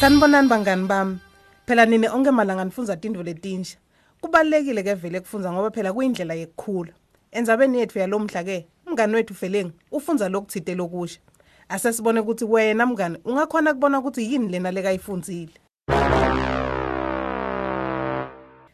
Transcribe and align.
Sanibonani 0.00 0.48
bangani 0.48 0.86
bami. 0.86 1.18
Phela 1.66 1.86
nini 1.86 2.06
onke 2.08 2.30
malanga 2.30 2.64
nifunza 2.64 2.96
tindvo 2.96 3.22
letinsha. 3.22 3.78
Kubalekile 4.20 4.82
ke 4.82 4.94
vele 4.94 5.20
kufunza 5.20 5.52
ngoba 5.52 5.70
phela 5.70 5.92
kuyindlela 5.92 6.34
yekukhula. 6.34 6.92
Endzabeni 7.32 7.78
yethu 7.78 7.98
yalomhla 7.98 8.44
ke, 8.44 8.66
umngani 8.86 9.14
wethu 9.14 9.34
Feleng 9.34 9.72
ufunza 9.90 10.28
lokuthite 10.28 10.74
lokusha. 10.74 11.20
Asesibone 11.68 12.20
ukuthi 12.20 12.44
wena 12.44 12.86
mngani 12.86 13.18
ungakhona 13.24 13.72
kubona 13.72 13.98
ukuthi 13.98 14.32
yini 14.32 14.48
lena 14.48 14.70
lekayifundzile. 14.70 15.56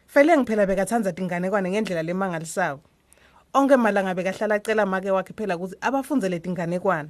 Feleng 0.07 0.45
phela 0.45 0.65
bekathanda 0.65 1.13
tinganekwane 1.13 1.69
ngendlela 1.69 2.03
lemangalisayo. 2.03 2.79
Onke 3.53 3.77
malanga 3.77 4.13
bekahlala 4.13 4.55
acela 4.55 4.85
make 4.85 5.11
wakhe 5.11 5.33
phela 5.33 5.55
ukuthi 5.55 5.75
abafunze 5.81 6.29
letinganekwane. 6.29 7.09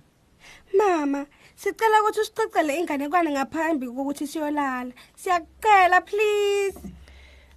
Mama, 0.77 1.25
sicela 1.55 2.01
ukuthi 2.01 2.19
usicocele 2.19 2.79
inganekwane 2.79 3.31
ngaphambi 3.31 3.87
kokuthi 3.87 4.27
siyolala. 4.27 4.91
Siyakucela 5.15 6.01
please. 6.01 6.79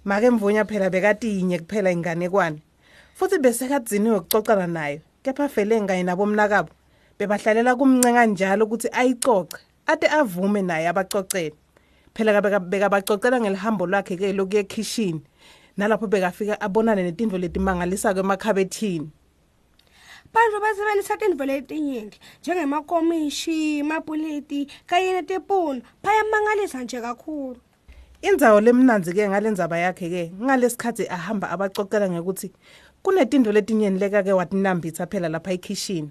Make 0.05 0.29
mvunya 0.29 0.65
phela 0.65 0.89
bekatinye 0.89 1.59
kuphela 1.59 1.91
inganekwane. 1.91 2.61
Futhi 3.15 3.39
bese 3.39 3.67
kadziniwe 3.67 4.17
ukuxoxana 4.17 4.67
nayo. 4.67 4.99
Kepha 5.23 5.49
Feleng 5.49 5.87
kanye 5.87 6.03
nabo 6.03 6.25
mnakabo 6.25 6.69
bebahlalela 7.19 7.75
kumncenga 7.75 8.25
njalo 8.25 8.65
ukuthi 8.65 8.87
ayicoce 8.91 9.57
ade 9.87 10.07
avume 10.07 10.61
naye 10.61 10.87
abacocele. 10.87 11.53
Phela 12.13 12.33
kabeka 12.33 12.59
bekabacocela 12.59 13.41
ngelihambo 13.41 13.87
lakhe 13.87 14.15
ke 14.17 14.33
lokuye 14.33 14.63
kitchen. 14.63 15.21
Nalapho 15.77 16.07
bekafika 16.07 16.61
abonane 16.61 17.03
netindvo 17.03 17.37
letimangalisa 17.37 18.13
kwemakhabethini. 18.13 19.09
Bantu 20.33 20.59
basebenzisa 20.61 21.17
tindvo 21.17 21.45
letinyenti 21.45 22.19
njengemakomishi, 22.41 23.83
mapuleti 23.83 24.67
kanye 24.85 25.13
netipunu. 25.13 25.81
Bayamangalisa 26.03 26.83
nje 26.83 27.01
kakhulu. 27.01 27.57
Indzawo 28.21 28.61
lemnanzi 28.61 29.13
ke 29.13 29.29
ngalendzaba 29.29 29.77
yakhe 29.77 30.09
ke 30.09 30.31
ngalesikhathi 30.41 31.07
ahamba 31.09 31.49
abacocela 31.49 32.09
ngekuthi 32.09 32.51
kunetindvo 33.03 33.51
letinyeni 33.51 33.99
leka 33.99 34.23
ke 34.23 34.33
watinambitsa 34.33 35.07
phela 35.07 35.29
lapha 35.29 35.51
ekitchen. 35.51 36.09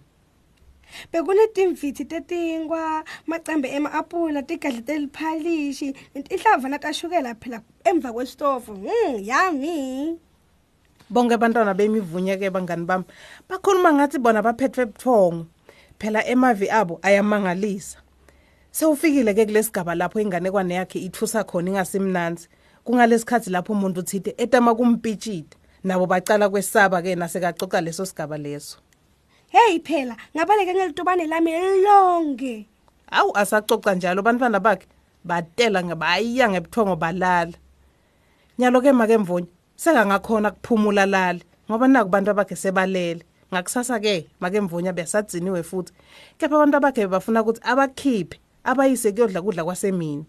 Bekunetimvithi 1.13 2.05
tetinkwa, 2.05 3.05
macembe 3.27 3.69
ema-apula, 3.69 4.43
tigadli 4.43 4.83
teliphalishi, 4.83 5.95
netinhlava 6.15 6.69
natashukela 6.69 7.35
phela 7.35 7.61
emva 7.85 8.13
kwesitofu. 8.13 8.73
Mm, 8.73 9.19
yummy. 9.19 10.19
Bonke 11.11 11.35
abantwana 11.35 11.75
bemivunye 11.75 12.37
ke 12.37 12.51
bangani 12.51 12.85
bami 12.85 13.05
bakhuluma 13.49 13.93
ngathi 13.93 14.19
bona 14.19 14.43
baphethwe 14.43 14.87
buthongo. 14.87 15.47
Phela 15.99 16.27
emavi 16.27 16.69
abo 16.71 16.99
ayamangalisa. 17.03 17.99
Sewufikile 18.73 19.35
ke 19.35 19.47
kulesigaba 19.47 19.95
lapho 19.95 20.21
inganekwane 20.21 20.75
yakhe 20.75 20.99
ithusa 20.99 21.45
khona 21.45 21.71
ingasimnanzi. 21.71 22.49
Kungalesikhathi 22.85 23.51
lapho 23.51 23.73
umuntu 23.73 24.01
uthite 24.01 24.35
etama 24.37 24.75
kumpitshita 24.75 25.57
nabo 25.85 26.07
bacala 26.07 26.49
kwesaba 26.49 27.03
ke 27.03 27.15
nasekacoca 27.15 27.81
leso 27.81 28.05
sigaba 28.05 28.39
leso. 28.39 28.79
Hey 29.49 29.79
phela, 29.79 30.17
ngabaleke 30.35 30.75
ngelitubane 30.75 31.27
lami 31.27 31.53
lonke. 31.83 32.67
Awu 33.11 33.31
asacoca 33.37 33.95
njalo 33.95 34.23
bantwana 34.23 34.61
bakhe 34.61 34.87
batela 35.25 35.85
ngebaya 35.85 36.51
ngebuthongo 36.51 36.97
balala. 36.97 37.55
Nyalo 38.59 38.81
ke 38.81 38.93
make 38.93 39.19
mvunye 39.19 39.56
sekangakhona 39.77 40.51
kuphumula 40.51 41.07
lala 41.07 41.41
ngoba 41.71 41.89
naku 41.89 42.09
bantu 42.09 42.35
bakhe 42.35 42.57
sebalele. 42.57 43.23
Ngakusasa 43.53 44.01
ke 44.01 44.27
make 44.41 44.61
mvunya 44.61 44.93
besadziniwe 44.93 45.63
futhi. 45.63 45.93
Kepha 46.39 46.57
abantu 46.57 46.81
bakhe 46.81 47.07
bafuna 47.07 47.43
ukuthi 47.43 47.61
abakhiphe 47.63 48.41
abayise 48.65 49.13
kuyodla 49.13 49.43
kudla 49.43 49.65
kwasemini. 49.65 50.27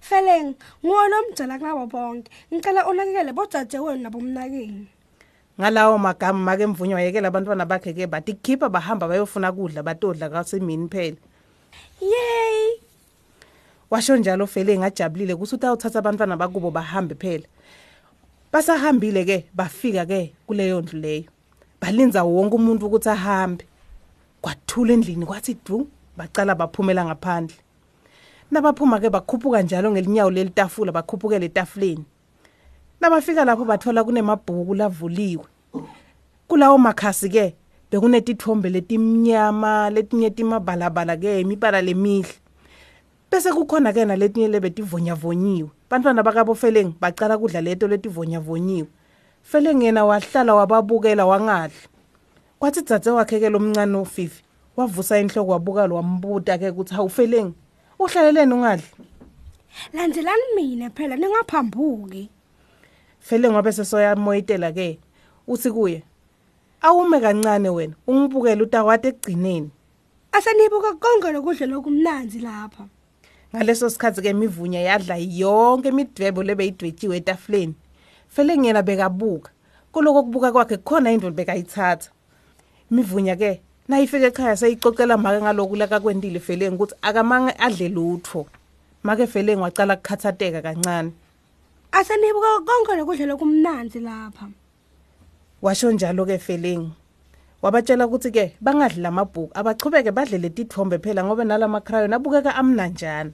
Feleng, 0.00 0.54
nguwe 0.84 1.08
lomdzala 1.08 1.58
kunabo 1.58 1.86
bonke. 1.86 2.30
Ngicela 2.52 2.88
unakekele 2.88 3.32
bodzadzewenu 3.32 4.02
nabomnakeni. 4.02 4.88
Ngalawo 5.60 5.98
magama 5.98 6.38
make 6.38 6.66
mvunya 6.66 6.94
wayekela 6.94 7.28
abantwana 7.28 7.64
bakhe 7.66 7.92
ke 7.92 8.06
bathi 8.06 8.32
khipha 8.34 8.68
bahamba 8.68 9.08
bayofuna 9.08 9.52
kudla 9.52 9.82
batodla 9.82 10.28
kwasemini 10.28 10.88
phela. 10.88 11.16
Yay! 12.00 12.80
Washo 13.90 14.16
njalo 14.16 14.46
Fele 14.46 14.78
ngajabulile 14.78 15.36
kuthi 15.36 15.54
utawuthatha 15.54 15.98
abantwana 15.98 16.36
bakubo 16.36 16.70
bahambe 16.70 17.14
phela. 17.14 17.44
Basahambile 18.52 19.24
ke 19.24 19.44
bafika 19.54 20.06
ke 20.06 20.34
kuleyo 20.46 20.80
ndlu 20.80 21.00
leyo. 21.00 21.24
Balinza 21.80 22.24
wonke 22.24 22.54
umuntu 22.56 22.86
ukuthi 22.86 23.08
ahambe. 23.08 23.64
Kwathula 24.40 24.92
endlini 24.92 25.26
kwathi 25.26 25.56
du 25.66 25.88
bacala 26.16 26.54
baphumela 26.54 27.04
ngaphandle. 27.04 27.56
Nabaphuma 28.50 29.00
ke 29.00 29.10
bakhuphuka 29.10 29.62
njalo 29.62 29.90
ngelinyawo 29.90 30.30
lelitafula 30.30 30.92
bakhuphukela 30.92 31.44
etafuleni. 31.44 32.04
Nabafika 33.00 33.44
lapho 33.44 33.64
bathola 33.64 34.04
kunemabhuku 34.04 34.74
lavuliwe. 34.74 35.44
Kulawo 36.48 36.78
makhasi 36.78 37.28
ke 37.30 37.54
bekunetithombe 37.90 38.68
letimnyama 38.68 39.90
letinye 39.90 40.30
timabalabala 40.30 41.16
ke 41.16 41.40
imibala 41.40 41.82
lemihle. 41.82 42.34
Bese 43.30 43.52
kukhona 43.52 43.92
ke 43.92 44.04
naletinye 44.04 44.48
lebetivonyavonyiwe. 44.48 45.70
Bantwana 45.90 46.22
bakabo 46.22 46.54
Feleng 46.54 46.94
bacala 47.00 47.34
kudla 47.38 47.60
leto 47.60 47.88
letivonyavonyiwe. 47.88 48.86
Feleng 49.42 49.82
yena 49.82 50.04
wahlala 50.04 50.54
wababukela 50.54 51.26
wangadla. 51.26 51.90
Kwathi 52.58 52.82
dzadze 52.82 53.10
wakhe 53.10 53.40
ke 53.40 53.50
lomncane 53.50 53.98
uFifi 53.98 54.44
wavusa 54.76 55.18
inhloko 55.18 55.50
wabuka 55.50 55.86
lo 55.86 55.96
wambuta 55.96 56.58
ke 56.58 56.70
ukuthi 56.70 56.94
awufeleng 56.94 57.54
uhlaleleni 57.98 58.54
ungadli. 58.54 58.86
Landzelani 59.92 60.54
mina 60.54 60.90
phela 60.90 61.16
ningaphambuki. 61.16 62.30
Feleng 63.18 63.54
wabe 63.54 63.72
sesoyamoyitela 63.72 64.72
ke 64.72 64.98
uthi 65.48 65.70
kuye 65.70 66.02
awume 66.82 67.20
kancane 67.20 67.68
wena 67.68 67.94
ungibukele 68.06 68.62
utakwate 68.62 69.08
ekugcineni. 69.08 69.70
Asenibuka 70.32 70.94
konke 71.02 71.32
lokudla 71.32 71.66
lokumnanzi 71.66 72.38
lapha. 72.38 72.86
Ngaleso 73.50 73.90
sikhathi 73.90 74.22
ke 74.22 74.30
imivunya 74.30 74.80
yadla 74.80 75.16
yonke 75.18 75.88
imidwebo 75.88 76.42
lebeyidwetshiwe 76.42 77.16
etafuleni. 77.16 77.74
Feleng 78.28 78.64
yena 78.64 78.82
bekabuka. 78.82 79.50
Kuloko 79.92 80.22
kubuka 80.22 80.52
kwakhe 80.52 80.76
kukhona 80.76 81.10
into 81.10 81.30
bekayithatha. 81.30 82.10
Imivunya 82.90 83.34
ke 83.36 83.60
nayifike 83.88 84.30
ekhaya 84.30 84.56
seyicocela 84.56 85.18
make 85.18 85.42
ngaloku 85.42 85.76
laka 85.76 85.98
kwendile 86.00 86.38
Feleng 86.38 86.78
ukuthi 86.78 86.94
akamange 87.02 87.52
adle 87.58 87.88
lutho. 87.88 88.46
Make 89.02 89.26
Feleng 89.26 89.58
wacala 89.58 89.98
ukukhathateka 89.98 90.62
kancane. 90.62 91.10
Asenibuka 91.92 92.62
konke 92.62 92.94
lokudla 92.94 93.26
lokumnanzi 93.26 93.98
lapha. 93.98 94.46
Washo 95.62 95.90
njalo 95.90 96.24
ke 96.24 96.38
Feleng. 96.38 96.94
Wabatshela 97.62 98.06
ukuthi 98.06 98.30
ke 98.30 98.54
bangadli 98.60 99.02
lamabhuku 99.02 99.50
abachubeke 99.58 100.14
badle 100.14 100.38
letithombe 100.38 101.02
phela 101.02 101.24
ngoba 101.24 101.44
nalama 101.44 101.80
crayon 101.80 102.14
abukeka 102.14 102.54
amnanjana. 102.54 103.32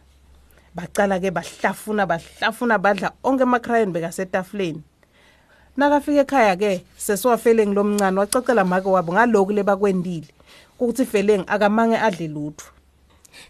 Bacala 0.77 1.17
ke 1.17 1.33
bahlafuna 1.33 2.05
bahlafuna 2.05 2.77
badla 2.77 3.17
onke 3.25 3.49
ama 3.49 3.59
crayon 3.65 3.97
bekasetafuleni. 3.97 4.85
Nakafika 5.77 6.29
ekhaya 6.29 6.57
ke 6.57 6.85
sesiwa 7.01 7.41
Feleng 7.41 7.73
lomncane 7.73 8.21
wacocela 8.21 8.65
make 8.65 8.85
wabo 8.85 9.13
ngaloku 9.17 9.53
lebakwendile 9.57 10.29
ukuthi 10.77 11.09
Feleng 11.09 11.49
akamange 11.49 11.97
adle 11.97 12.29
lutho. 12.29 12.69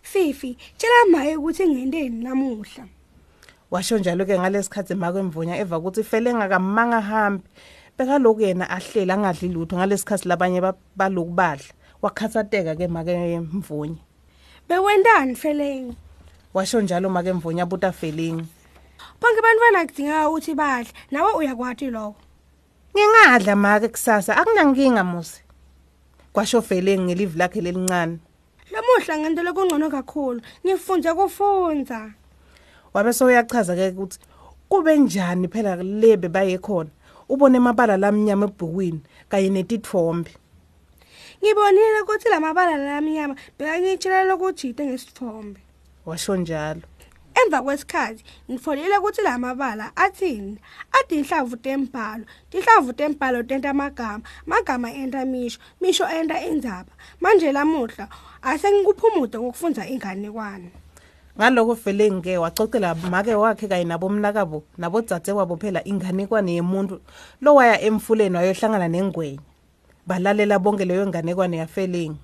Fifi, 0.02 0.54
tshela 0.78 1.10
maye 1.10 1.34
ukuthi 1.36 1.66
ngenteni 1.66 2.22
namuhla. 2.22 2.86
Washo 3.70 3.98
njalo 3.98 4.22
ke 4.26 4.38
ngalesikhathi 4.38 4.94
make 4.94 5.18
mvunya 5.22 5.58
eva 5.58 5.78
ukuthi 5.78 6.06
Feleng 6.06 6.38
akamanga 6.42 7.00
hambi 7.00 7.42
bekaloku 7.98 8.40
yena 8.40 8.70
ahlela 8.70 9.14
angadli 9.14 9.48
lutho 9.48 9.76
ngalesikhathi 9.76 10.28
labanye 10.28 10.60
ba- 10.60 10.78
baloku 10.96 11.34
badla 11.34 11.74
wakhathateka 12.02 12.78
ke 12.78 12.86
make 12.86 13.14
mvunya 13.40 13.98
Bewendani 14.68 15.34
Feleng? 15.34 16.05
Washo 16.56 16.80
njalo 16.80 17.10
make 17.10 17.32
mvunya 17.32 17.62
abuta 17.62 17.92
Feleng 17.92 18.46
Bonke 19.20 19.40
bantwana 19.42 19.86
kudingeka 19.86 20.28
ukuthi 20.28 20.54
badle. 20.54 20.92
Nawe 21.10 21.32
uyakwati 21.32 21.90
lokho. 21.90 22.16
ngingadla 22.96 23.56
make 23.56 23.88
kusasa 23.88 24.36
akunankinga 24.36 25.04
musi 25.04 25.42
kwasho 26.32 26.62
Feleng 26.62 27.00
ngelivi 27.00 27.38
lakhe 27.38 27.60
lelincane 27.60 28.18
Lamuhla 28.72 29.18
ngento 29.18 29.42
lokungcono 29.42 29.90
kakhulu. 29.90 30.40
Ngifunde 30.66 31.14
kufunza. 31.14 32.12
wabe 32.94 33.12
soyachaza 33.12 33.76
ke 33.76 33.88
ukuthi 33.88 34.18
kube 34.68 34.96
njani 34.96 35.48
phela 35.48 35.76
lebe 35.76 36.28
baye 36.28 36.58
khona 36.58 36.90
ubone 37.28 37.58
amabala 37.58 37.96
lamnyama 37.96 38.46
ebhukwini 38.46 39.00
kanye 39.28 39.50
netithombe 39.50 40.30
Ngibonile 41.44 42.00
ukuthi 42.00 42.28
lamabala 42.28 42.76
lamnyama 42.76 43.34
bekangitshela 43.58 44.24
lokujita 44.24 44.84
ngesithombe. 44.84 45.65
Washo 46.06 46.36
njalo 46.36 46.82
Emva 47.36 47.62
kwesikhathi 47.62 48.24
ngifolile 48.50 48.98
ukuthi 48.98 49.22
lamabala 49.22 49.92
athini? 49.96 50.58
Athi 50.92 51.14
inhlavu 51.18 51.56
tembhalo. 51.56 52.24
Inhlavu 52.50 52.92
tembhalo 52.92 53.42
tenta 53.42 53.70
amagama, 53.70 54.24
magama 54.46 54.88
enta 54.92 55.24
misho, 55.24 55.60
misho 55.80 56.04
enta 56.08 56.40
indzaba. 56.40 56.92
Manje 57.20 57.52
lamuhla 57.52 58.08
ase 58.42 58.72
ngikuphumude 58.72 59.38
ngokufundza 59.38 59.86
inganekwane. 59.86 60.70
ngaloko 61.38 61.74
vele 61.74 62.10
ngike 62.10 62.38
wacocela 62.38 62.94
make 62.94 63.34
wakhe 63.34 63.68
kanye 63.68 63.84
nabomnakabo 63.84 64.64
nabodzadze 64.78 65.32
wabo 65.32 65.56
phela 65.56 65.84
inganekwane 65.84 66.54
yemuntu 66.54 67.00
lo 67.40 67.54
waya 67.54 67.80
emfuleni 67.80 68.36
wayohlangana 68.36 68.88
nengwenya 68.88 69.40
balalela 70.06 70.58
bonke 70.58 70.84
leyo 70.84 71.06
nganekwane 71.06 71.56
yafelingi 71.56 72.16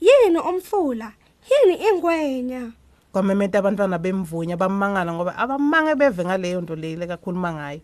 yini 0.00 0.38
umfula 0.38 1.12
yini 1.48 1.74
ingwenya 1.88 2.72
kwamemeta 3.14 3.62
abantwana 3.62 3.98
bemvunya 3.98 4.58
bamangala 4.58 5.14
ngoba 5.14 5.38
abamange 5.38 5.94
beve 5.94 6.26
ngaleyo 6.26 6.60
nto 6.60 6.74
leyo 6.74 6.98
lekakhuluma 6.98 7.50
ngayo. 7.54 7.80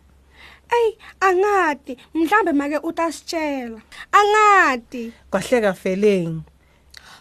Ey 0.75 0.88
angadi. 1.23 1.94
Mhlambe 2.15 2.53
make 2.53 2.79
utasitshela 2.82 3.79
angadi. 4.11 5.15
Kwahleka 5.31 5.73
feleng. 5.75 6.43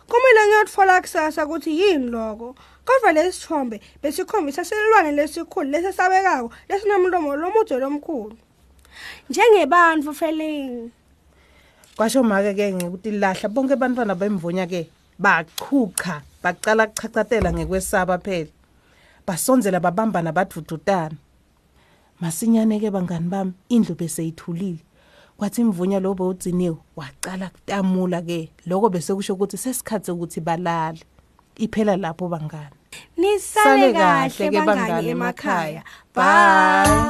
Kumele 0.09 0.41
ngiyotfola 0.50 1.01
kusasa 1.01 1.45
ukuthi 1.45 1.69
yini 1.69 2.09
lokho? 2.09 2.56
Kodwa 2.85 3.13
lesithombe 3.13 3.77
besikhombisa 4.01 4.65
selilwane 4.65 5.11
lesikhulu 5.13 5.69
lesesabekako 5.69 6.50
lesinomlomo 6.69 7.35
lomude 7.38 7.77
lomkhulu. 7.77 8.38
Njengebantfu 9.29 10.13
feeling 10.13 10.91
kwasho 12.00 12.23
make 12.23 12.56
ke 12.56 12.73
ngikuthi 12.73 13.11
lahla 13.11 13.50
bonke 13.50 13.73
abantwana 13.73 14.15
bemvunya 14.15 14.65
ke 14.65 14.88
bachucha 15.19 16.23
bacala 16.44 16.88
kuchachatela 16.88 17.53
ngekwesaba 17.53 18.18
phela. 18.18 18.50
Basonzela 19.27 19.80
babambana 19.80 20.31
badududana 20.31 21.18
masinyane 22.21 22.80
ke 22.80 22.91
bangani 22.91 23.30
bami 23.30 23.53
indlu 23.69 23.95
beseyithulile. 23.95 24.83
Kwathi 25.38 25.62
imvunya 25.62 26.00
lo 26.00 26.13
bowugciniwe 26.13 26.77
wacala 26.95 27.50
kutamula 27.50 28.21
ke 28.21 28.51
lokho 28.68 28.89
bese 28.89 29.13
kusho 29.15 29.33
ukuthi 29.33 29.57
sesikhathe 29.57 30.12
ukuthi 30.12 30.41
balale. 30.41 31.00
Iphela 31.56 31.97
lapho 31.97 32.27
bangani. 32.27 32.75
Nisale 33.18 33.94
kahle 33.94 34.51
bangani 34.51 35.09
emakhaya. 35.09 35.83
bye. 36.15 37.09